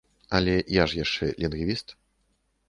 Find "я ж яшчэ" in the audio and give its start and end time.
0.77-1.29